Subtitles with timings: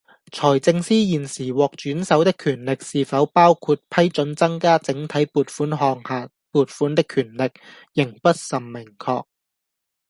[0.31, 7.51] 財政司現時獲轉授的權力是否包括批准增加整體撥款項下撥款的權力，
[7.93, 9.25] 仍不甚明確